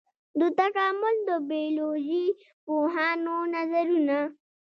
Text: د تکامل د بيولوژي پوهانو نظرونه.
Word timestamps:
د 0.39 0.41
تکامل 0.59 1.15
د 1.27 1.29
بيولوژي 1.49 2.25
پوهانو 2.65 3.37
نظرونه. 3.53 4.19